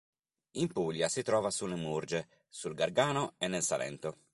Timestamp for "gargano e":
2.73-3.47